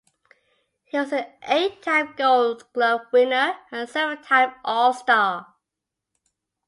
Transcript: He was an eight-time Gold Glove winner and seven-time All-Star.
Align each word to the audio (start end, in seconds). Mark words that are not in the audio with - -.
He 0.85 0.97
was 0.97 1.11
an 1.11 1.27
eight-time 1.43 2.15
Gold 2.17 2.73
Glove 2.73 3.01
winner 3.13 3.59
and 3.71 3.87
seven-time 3.87 4.55
All-Star. 4.65 5.53